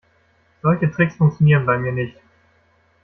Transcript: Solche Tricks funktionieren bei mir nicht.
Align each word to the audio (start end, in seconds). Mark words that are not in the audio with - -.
Solche 0.63 0.89
Tricks 0.89 1.15
funktionieren 1.17 1.63
bei 1.67 1.77
mir 1.77 1.91
nicht. 1.91 2.17